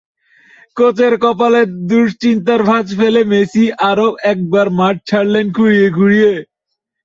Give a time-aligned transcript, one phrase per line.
[0.77, 6.31] কোচের কপালে দুশ্চিন্তার ভাঁজ ফেলে মেসি আরও একবার মাঠ ছাড়লেন খুঁড়িয়ে খুঁড়িয়ে।